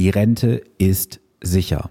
[0.00, 1.90] die Rente ist sicher.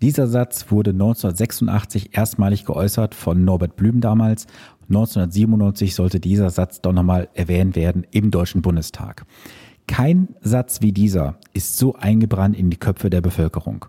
[0.00, 4.46] Dieser Satz wurde 1986 erstmalig geäußert von Norbert Blüm damals.
[4.88, 9.26] 1997 sollte dieser Satz doch nochmal erwähnt werden im Deutschen Bundestag.
[9.86, 13.84] Kein Satz wie dieser ist so eingebrannt in die Köpfe der Bevölkerung.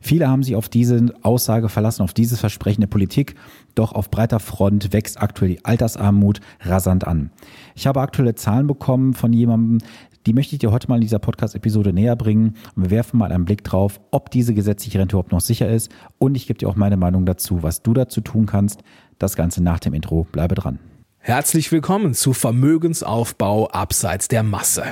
[0.00, 3.36] Viele haben sich auf diese Aussage verlassen, auf dieses Versprechen der Politik,
[3.74, 7.30] doch auf breiter Front wächst aktuell die Altersarmut rasant an.
[7.76, 9.86] Ich habe aktuelle Zahlen bekommen von jemandem,
[10.26, 12.56] die möchte ich dir heute mal in dieser Podcast-Episode näher bringen.
[12.74, 15.90] Und wir werfen mal einen Blick drauf, ob diese gesetzliche Rente überhaupt noch sicher ist.
[16.18, 18.82] Und ich gebe dir auch meine Meinung dazu, was du dazu tun kannst.
[19.18, 20.26] Das Ganze nach dem Intro.
[20.30, 20.78] Bleibe dran.
[21.18, 24.84] Herzlich willkommen zu Vermögensaufbau abseits der Masse.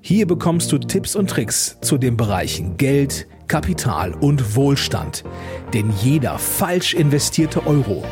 [0.00, 5.24] Hier bekommst du Tipps und Tricks zu den Bereichen Geld, Kapital und Wohlstand.
[5.72, 8.04] Denn jeder falsch investierte Euro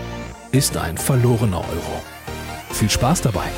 [0.51, 2.03] ist ein verlorener Euro.
[2.71, 3.49] Viel Spaß dabei!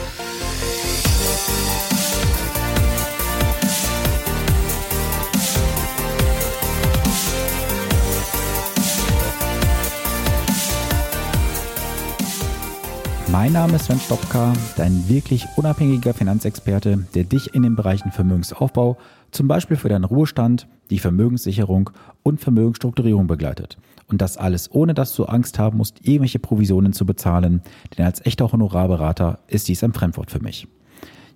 [13.34, 18.96] Mein Name ist Sven Stopka, dein wirklich unabhängiger Finanzexperte, der dich in den Bereichen Vermögensaufbau,
[19.32, 21.90] zum Beispiel für deinen Ruhestand, die Vermögenssicherung
[22.22, 23.76] und Vermögensstrukturierung begleitet.
[24.06, 27.62] Und das alles ohne, dass du Angst haben musst, irgendwelche Provisionen zu bezahlen,
[27.98, 30.68] denn als echter Honorarberater ist dies ein Fremdwort für mich.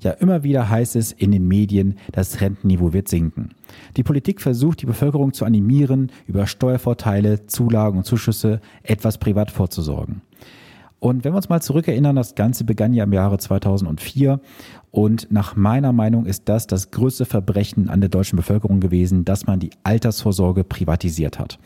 [0.00, 3.56] Ja, immer wieder heißt es in den Medien, das Rentenniveau wird sinken.
[3.96, 10.22] Die Politik versucht, die Bevölkerung zu animieren, über Steuervorteile, Zulagen und Zuschüsse etwas privat vorzusorgen.
[11.00, 14.41] Und wenn wir uns mal zurückerinnern, das Ganze begann ja im Jahre 2004
[14.91, 19.46] und nach meiner Meinung ist das das größte Verbrechen an der deutschen Bevölkerung gewesen, dass
[19.46, 21.58] man die Altersvorsorge privatisiert hat.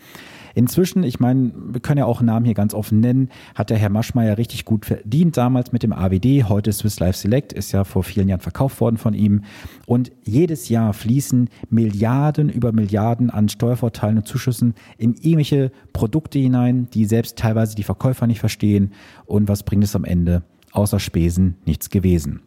[0.55, 3.89] Inzwischen, ich meine, wir können ja auch Namen hier ganz offen nennen, hat der Herr
[3.89, 6.45] Maschmeyer richtig gut verdient damals mit dem AWD.
[6.49, 9.45] Heute Swiss Life Select ist ja vor vielen Jahren verkauft worden von ihm.
[9.87, 16.89] Und jedes Jahr fließen Milliarden über Milliarden an Steuervorteilen und Zuschüssen in irgendwelche Produkte hinein,
[16.93, 18.93] die selbst teilweise die Verkäufer nicht verstehen.
[19.33, 20.43] Und was bringt es am Ende?
[20.73, 22.43] Außer Spesen nichts gewesen.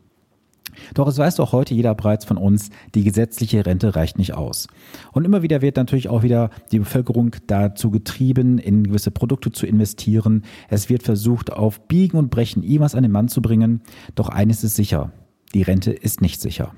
[0.94, 4.68] Doch es weiß doch heute jeder bereits von uns, die gesetzliche Rente reicht nicht aus.
[5.12, 9.66] Und immer wieder wird natürlich auch wieder die Bevölkerung dazu getrieben, in gewisse Produkte zu
[9.66, 10.44] investieren.
[10.70, 13.82] Es wird versucht, auf Biegen und Brechen irgendwas an den Mann zu bringen.
[14.14, 15.12] Doch eines ist sicher,
[15.56, 16.76] die Rente ist nicht sicher.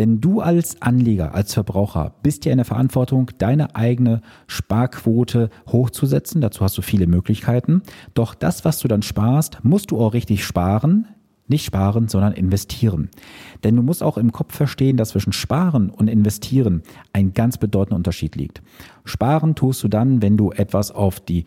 [0.00, 6.40] Denn du als Anleger, als Verbraucher bist ja in der Verantwortung, deine eigene Sparquote hochzusetzen.
[6.40, 7.82] Dazu hast du viele Möglichkeiten.
[8.14, 11.06] Doch das, was du dann sparst, musst du auch richtig sparen,
[11.48, 13.10] nicht sparen, sondern investieren.
[13.62, 17.96] Denn du musst auch im Kopf verstehen, dass zwischen Sparen und Investieren ein ganz bedeutender
[17.96, 18.62] Unterschied liegt.
[19.04, 21.44] Sparen tust du dann, wenn du etwas auf die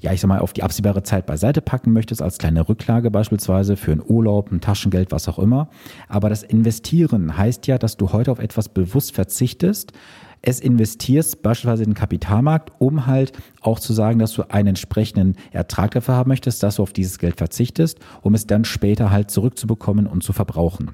[0.00, 3.76] ja, ich sag mal, auf die absehbare Zeit beiseite packen möchtest, als kleine Rücklage beispielsweise
[3.76, 5.68] für einen Urlaub, ein Taschengeld, was auch immer.
[6.08, 9.92] Aber das Investieren heißt ja, dass du heute auf etwas bewusst verzichtest,
[10.40, 15.36] es investierst beispielsweise in den Kapitalmarkt, um halt auch zu sagen, dass du einen entsprechenden
[15.50, 19.32] Ertrag dafür haben möchtest, dass du auf dieses Geld verzichtest, um es dann später halt
[19.32, 20.92] zurückzubekommen und zu verbrauchen.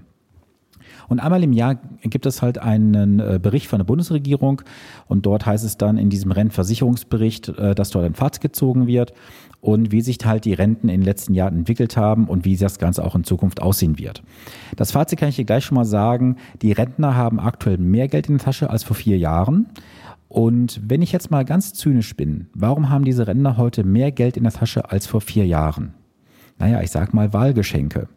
[1.09, 4.63] Und einmal im Jahr gibt es halt einen äh, Bericht von der Bundesregierung
[5.07, 9.13] und dort heißt es dann in diesem Rentenversicherungsbericht, äh, dass dort ein Fazit gezogen wird
[9.61, 12.79] und wie sich halt die Renten in den letzten Jahren entwickelt haben und wie das
[12.79, 14.23] Ganze auch in Zukunft aussehen wird.
[14.77, 18.29] Das Fazit kann ich hier gleich schon mal sagen, die Rentner haben aktuell mehr Geld
[18.29, 19.67] in der Tasche als vor vier Jahren.
[20.29, 24.37] Und wenn ich jetzt mal ganz zynisch bin, warum haben diese Rentner heute mehr Geld
[24.37, 25.95] in der Tasche als vor vier Jahren?
[26.59, 28.09] Naja, ich sag mal Wahlgeschenke.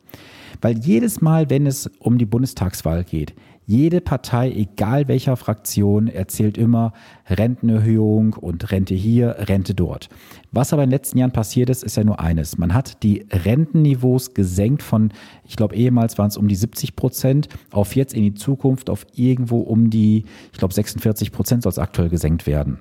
[0.61, 3.33] Weil jedes Mal, wenn es um die Bundestagswahl geht,
[3.69, 6.93] jede Partei, egal welcher Fraktion, erzählt immer
[7.29, 10.07] Rentenerhöhung und Rente hier, Rente dort.
[10.53, 12.57] Was aber in den letzten Jahren passiert ist, ist ja nur eines.
[12.57, 15.11] Man hat die Rentenniveaus gesenkt von,
[15.45, 19.05] ich glaube, ehemals waren es um die 70 Prozent, auf jetzt in die Zukunft auf
[19.13, 20.23] irgendwo um die,
[20.53, 22.79] ich glaube, 46 Prozent soll es aktuell gesenkt werden.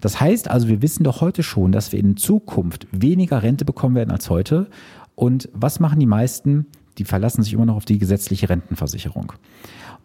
[0.00, 3.96] Das heißt also, wir wissen doch heute schon, dass wir in Zukunft weniger Rente bekommen
[3.96, 4.68] werden als heute.
[5.16, 6.66] Und was machen die meisten?
[6.98, 9.32] Die verlassen sich immer noch auf die gesetzliche Rentenversicherung.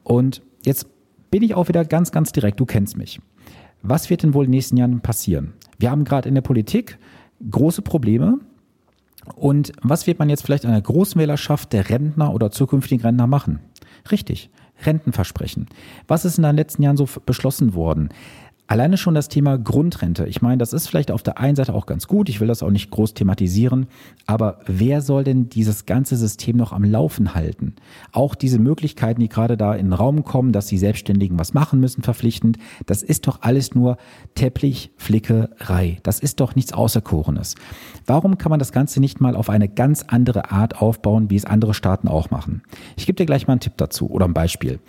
[0.04, 0.88] Und jetzt
[1.31, 3.20] bin ich auch wieder ganz, ganz direkt, du kennst mich.
[3.81, 5.54] Was wird denn wohl in den nächsten Jahren passieren?
[5.80, 6.98] Wir haben gerade in der Politik
[7.50, 8.40] große Probleme.
[9.36, 13.60] Und was wird man jetzt vielleicht einer großen Wählerschaft der Rentner oder zukünftigen Rentner machen?
[14.12, 14.50] Richtig,
[14.86, 15.68] Rentenversprechen.
[16.07, 18.10] Was ist in den letzten Jahren so beschlossen worden?
[18.65, 20.25] Alleine schon das Thema Grundrente.
[20.25, 22.30] Ich meine, das ist vielleicht auf der einen Seite auch ganz gut.
[22.30, 23.88] Ich will das auch nicht groß thematisieren.
[24.25, 27.75] Aber wer soll denn dieses ganze System noch am Laufen halten?
[28.13, 31.81] Auch diese Möglichkeiten, die gerade da in den Raum kommen, dass die Selbstständigen was machen
[31.81, 32.57] müssen, verpflichtend.
[32.86, 33.98] Das ist doch alles nur
[34.36, 36.00] Teppichflickerei.
[36.04, 37.56] Das ist doch nichts Außerkorenes.
[38.06, 41.45] Warum kann man das Ganze nicht mal auf eine ganz andere Art aufbauen, wie es
[41.45, 42.62] andere Staaten auch machen?
[42.95, 44.80] Ich gebe dir gleich mal einen Tipp dazu oder ein Beispiel.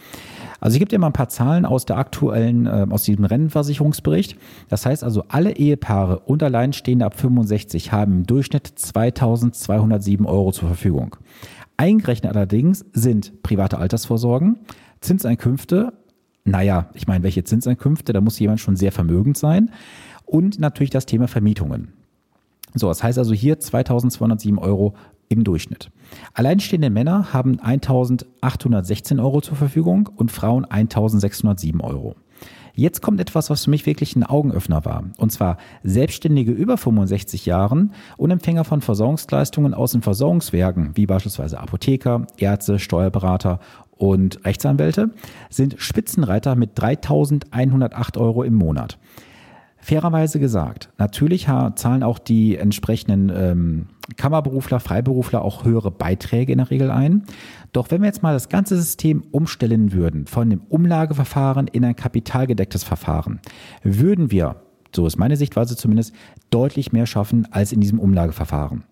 [0.64, 4.38] Also ich gebe dir mal ein paar Zahlen aus der aktuellen, äh, aus diesem Rentenversicherungsbericht.
[4.70, 10.68] Das heißt also, alle Ehepaare und Alleinstehende ab 65 haben im Durchschnitt 2207 Euro zur
[10.68, 11.16] Verfügung.
[11.76, 14.58] Eingerechnet allerdings sind private Altersvorsorgen,
[15.02, 15.92] Zinseinkünfte,
[16.46, 19.70] naja, ich meine, welche Zinseinkünfte, da muss jemand schon sehr vermögend sein
[20.24, 21.92] und natürlich das Thema Vermietungen.
[22.72, 24.94] So, das heißt also hier 2207 Euro
[25.34, 25.90] im Durchschnitt.
[26.32, 32.16] Alleinstehende Männer haben 1816 Euro zur Verfügung und Frauen 1607 Euro.
[32.76, 35.04] Jetzt kommt etwas, was für mich wirklich ein Augenöffner war.
[35.18, 41.60] Und zwar Selbstständige über 65 Jahren und Empfänger von Versorgungsleistungen aus den Versorgungswerken, wie beispielsweise
[41.60, 43.60] Apotheker, Ärzte, Steuerberater
[43.92, 45.10] und Rechtsanwälte,
[45.50, 48.98] sind Spitzenreiter mit 3108 Euro im Monat.
[49.84, 53.86] Fairerweise gesagt, natürlich zahlen auch die entsprechenden ähm,
[54.16, 57.24] Kammerberufler, Freiberufler auch höhere Beiträge in der Regel ein.
[57.74, 61.96] Doch wenn wir jetzt mal das ganze System umstellen würden von dem Umlageverfahren in ein
[61.96, 63.40] kapitalgedecktes Verfahren,
[63.82, 64.56] würden wir,
[64.96, 66.14] so ist meine Sichtweise zumindest,
[66.48, 68.84] deutlich mehr schaffen als in diesem Umlageverfahren.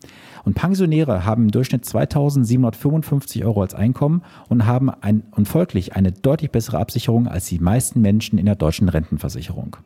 [0.45, 6.13] Und Pensionäre haben im Durchschnitt 2755 Euro als Einkommen und haben ein, und folglich eine
[6.13, 9.79] deutlich bessere Absicherung als die meisten Menschen in der deutschen Rentenversicherung.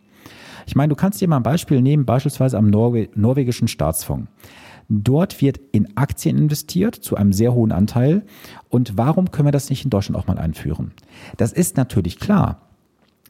[0.66, 4.28] Ich meine, du kannst dir mal ein Beispiel nehmen, beispielsweise am Norwe norwegischen Staatsfonds.
[4.88, 8.24] Dort wird in Aktien investiert zu einem sehr hohen Anteil.
[8.68, 10.92] Und warum können wir das nicht in Deutschland auch mal einführen?
[11.36, 12.65] Das ist natürlich klar.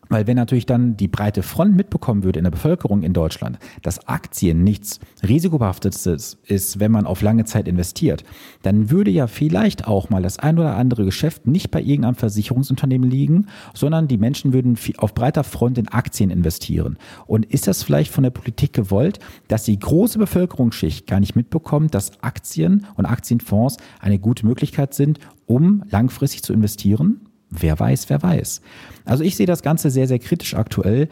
[0.08, 4.06] Weil wenn natürlich dann die breite Front mitbekommen würde in der Bevölkerung in Deutschland, dass
[4.06, 8.24] Aktien nichts risikobehaftetes ist, wenn man auf lange Zeit investiert,
[8.62, 13.10] dann würde ja vielleicht auch mal das ein oder andere Geschäft nicht bei irgendeinem Versicherungsunternehmen
[13.10, 16.98] liegen, sondern die Menschen würden auf breiter Front in Aktien investieren.
[17.26, 19.18] Und ist das vielleicht von der Politik gewollt,
[19.48, 25.18] dass die große Bevölkerungsschicht gar nicht mitbekommt, dass Aktien und Aktienfonds eine gute Möglichkeit sind,
[25.46, 27.25] um langfristig zu investieren?
[27.58, 28.60] Wer weiß, wer weiß.
[29.04, 31.08] Also ich sehe das Ganze sehr, sehr kritisch aktuell,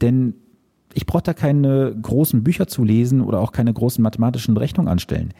[0.00, 0.34] denn
[0.94, 5.32] ich brauche da keine großen Bücher zu lesen oder auch keine großen mathematischen Berechnungen anstellen.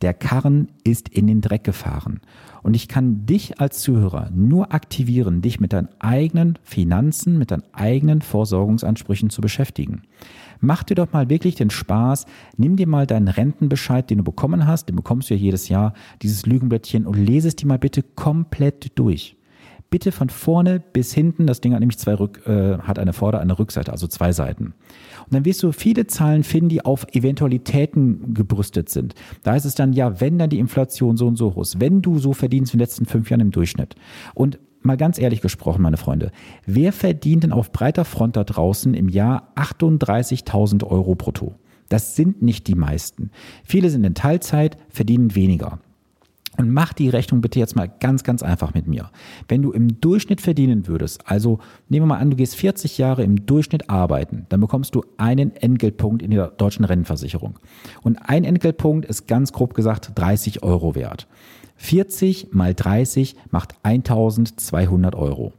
[0.00, 2.20] Der Karren ist in den Dreck gefahren.
[2.62, 7.64] Und ich kann dich als Zuhörer nur aktivieren, dich mit deinen eigenen Finanzen, mit deinen
[7.72, 10.02] eigenen Vorsorgungsansprüchen zu beschäftigen.
[10.60, 14.66] Mach dir doch mal wirklich den Spaß, nimm dir mal deinen Rentenbescheid, den du bekommen
[14.66, 18.02] hast, den bekommst du ja jedes Jahr, dieses Lügenblättchen und lese es dir mal bitte
[18.02, 19.37] komplett durch
[19.90, 23.40] bitte von vorne bis hinten, das Ding hat nämlich zwei Rück, äh, hat eine Vorder-,
[23.40, 24.74] eine Rückseite, also zwei Seiten.
[25.24, 29.14] Und dann wirst du viele Zahlen finden, die auf Eventualitäten gebrüstet sind.
[29.42, 32.02] Da ist es dann, ja, wenn dann die Inflation so und so hoch ist, wenn
[32.02, 33.94] du so verdienst in den letzten fünf Jahren im Durchschnitt.
[34.34, 36.32] Und mal ganz ehrlich gesprochen, meine Freunde,
[36.66, 41.54] wer verdient denn auf breiter Front da draußen im Jahr 38.000 Euro brutto?
[41.88, 43.30] Das sind nicht die meisten.
[43.64, 45.78] Viele sind in Teilzeit, verdienen weniger.
[46.58, 49.10] Und mach die Rechnung bitte jetzt mal ganz, ganz einfach mit mir.
[49.46, 53.22] Wenn du im Durchschnitt verdienen würdest, also nehmen wir mal an, du gehst 40 Jahre
[53.22, 57.60] im Durchschnitt arbeiten, dann bekommst du einen Entgeltpunkt in der deutschen Rentenversicherung.
[58.02, 61.28] Und ein Entgeltpunkt ist ganz grob gesagt 30 Euro wert.
[61.76, 65.52] 40 mal 30 macht 1200 Euro.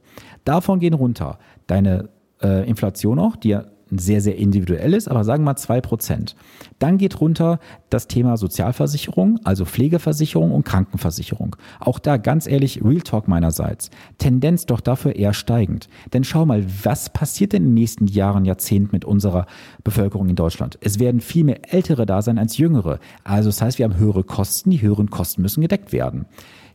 [0.44, 2.10] Davon gehen runter deine
[2.42, 3.58] äh, Inflation auch, die
[3.92, 6.36] sehr, sehr individuell ist, aber sagen wir mal zwei Prozent.
[6.78, 7.60] Dann geht runter
[7.90, 11.56] das Thema Sozialversicherung, also Pflegeversicherung und Krankenversicherung.
[11.80, 13.90] Auch da ganz ehrlich, Real Talk meinerseits.
[14.18, 15.90] Tendenz doch dafür eher steigend.
[16.14, 19.46] Denn schau mal, was passiert in den nächsten Jahren, Jahrzehnten mit unserer
[19.84, 20.78] Bevölkerung in Deutschland?
[20.82, 23.00] Es werden viel mehr Ältere da sein als Jüngere.
[23.24, 26.26] Also das heißt, wir haben höhere Kosten, die höheren Kosten müssen gedeckt werden.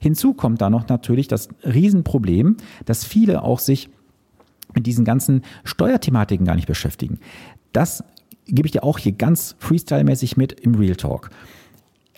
[0.01, 3.89] Hinzu kommt da noch natürlich das Riesenproblem, dass viele auch sich
[4.75, 7.19] mit diesen ganzen Steuerthematiken gar nicht beschäftigen.
[7.73, 8.05] Das
[8.47, 11.31] gebe ich dir auch hier ganz freestyle-mäßig mit im Real Talk.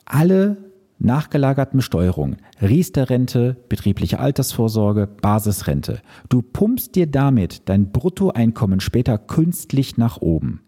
[0.04, 0.56] Alle
[0.98, 6.00] nachgelagerten Besteuerungen, Riester-Rente, betriebliche Altersvorsorge, Basisrente.
[6.28, 10.60] Du pumpst dir damit dein Bruttoeinkommen später künstlich nach oben.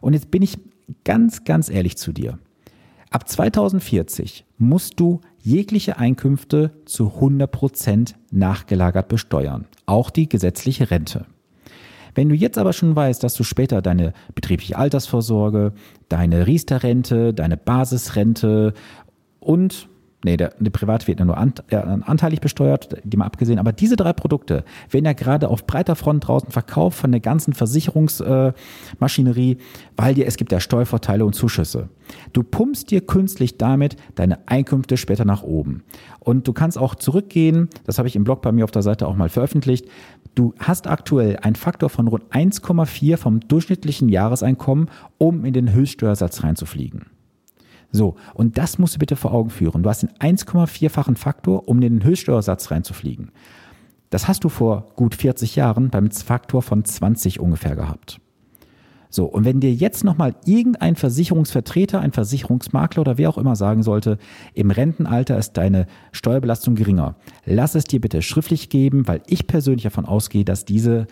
[0.00, 0.58] Und jetzt bin ich
[1.04, 2.38] ganz, ganz ehrlich zu dir.
[3.10, 11.26] Ab 2040 musst du jegliche Einkünfte zu 100 Prozent nachgelagert besteuern, auch die gesetzliche Rente.
[12.14, 15.72] Wenn du jetzt aber schon weißt, dass du später deine betriebliche Altersvorsorge,
[16.08, 18.74] deine Riester-Rente, deine Basisrente
[19.40, 19.88] und
[20.24, 23.58] Nee, der, der Privat wird ja nur ant, äh, anteilig besteuert, die mal abgesehen.
[23.58, 27.54] Aber diese drei Produkte werden ja gerade auf breiter Front draußen verkauft von der ganzen
[27.54, 29.56] Versicherungsmaschinerie, äh,
[29.96, 31.88] weil dir, es gibt ja Steuervorteile und Zuschüsse.
[32.32, 35.82] Du pumpst dir künstlich damit deine Einkünfte später nach oben.
[36.20, 39.08] Und du kannst auch zurückgehen, das habe ich im Blog bei mir auf der Seite
[39.08, 39.86] auch mal veröffentlicht.
[40.36, 44.88] Du hast aktuell einen Faktor von rund 1,4 vom durchschnittlichen Jahreseinkommen,
[45.18, 47.06] um in den Höchststeuersatz reinzufliegen.
[47.92, 49.82] So, und das musst du bitte vor Augen führen.
[49.82, 53.30] Du hast einen 1,4-fachen Faktor, um in den Höchststeuersatz reinzufliegen.
[54.08, 58.18] Das hast du vor gut 40 Jahren beim Faktor von 20 ungefähr gehabt.
[59.10, 63.82] So, und wenn dir jetzt nochmal irgendein Versicherungsvertreter, ein Versicherungsmakler oder wer auch immer sagen
[63.82, 64.16] sollte,
[64.54, 69.82] im Rentenalter ist deine Steuerbelastung geringer, lass es dir bitte schriftlich geben, weil ich persönlich
[69.82, 71.08] davon ausgehe, dass diese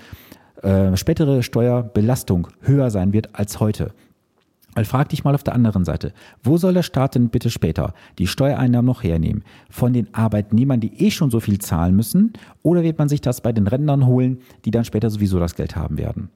[0.62, 3.92] äh, spätere Steuerbelastung höher sein wird als heute.
[4.74, 6.12] Weil frag dich mal auf der anderen Seite,
[6.42, 9.44] wo soll der Staat denn bitte später die Steuereinnahmen noch hernehmen?
[9.68, 12.32] Von den Arbeitnehmern, die eh schon so viel zahlen müssen?
[12.62, 15.76] Oder wird man sich das bei den Rentnern holen, die dann später sowieso das Geld
[15.76, 16.30] haben werden?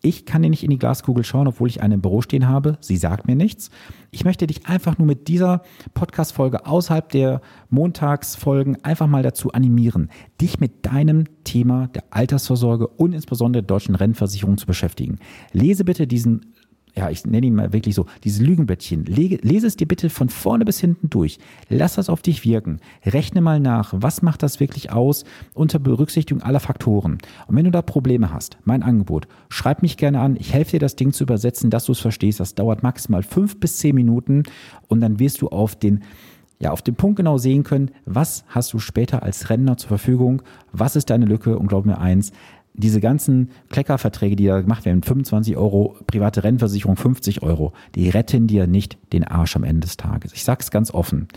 [0.00, 2.78] Ich kann dir nicht in die Glaskugel schauen, obwohl ich eine im Büro stehen habe.
[2.80, 3.70] Sie sagt mir nichts.
[4.12, 5.62] Ich möchte dich einfach nur mit dieser
[5.94, 10.08] Podcast-Folge außerhalb der Montagsfolgen einfach mal dazu animieren,
[10.40, 15.18] dich mit deinem Thema der Altersvorsorge und insbesondere der deutschen Rentenversicherung zu beschäftigen.
[15.52, 16.54] Lese bitte diesen
[16.98, 20.64] ja, ich nenne ihn mal wirklich so, dieses Lügenblättchen, lese es dir bitte von vorne
[20.64, 21.38] bis hinten durch.
[21.68, 22.80] Lass das auf dich wirken.
[23.06, 25.24] Rechne mal nach, was macht das wirklich aus
[25.54, 27.18] unter Berücksichtigung aller Faktoren.
[27.46, 30.34] Und wenn du da Probleme hast, mein Angebot, schreib mich gerne an.
[30.40, 32.40] Ich helfe dir, das Ding zu übersetzen, dass du es verstehst.
[32.40, 34.42] Das dauert maximal fünf bis zehn Minuten
[34.88, 36.02] und dann wirst du auf den
[36.60, 40.42] ja, auf den Punkt genau sehen können, was hast du später als Rentner zur Verfügung,
[40.72, 42.32] was ist deine Lücke und glaub mir eins,
[42.78, 48.46] diese ganzen Kleckerverträge, die da gemacht werden, 25 Euro, private Rennversicherung 50 Euro, die retten
[48.46, 50.32] dir nicht den Arsch am Ende des Tages.
[50.32, 51.28] Ich sag's ganz offen.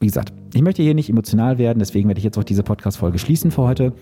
[0.00, 3.18] Wie gesagt, ich möchte hier nicht emotional werden, deswegen werde ich jetzt auch diese Podcast-Folge
[3.18, 3.92] schließen für heute.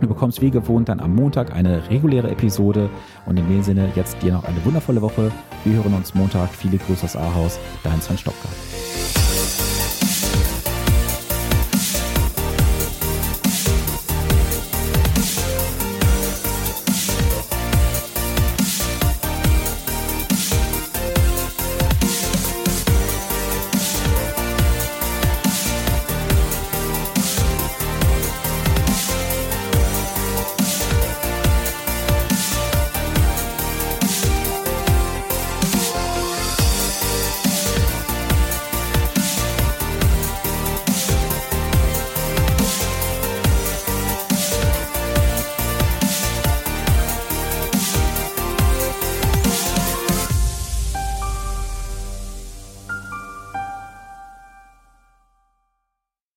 [0.00, 2.88] Du bekommst wie gewohnt dann am Montag eine reguläre Episode
[3.26, 5.32] und in dem Sinne jetzt dir noch eine wundervolle Woche.
[5.64, 6.50] Wir hören uns Montag.
[6.50, 7.58] Viele Grüße aus Ahaus.
[7.82, 8.48] Dein Sven Stopka.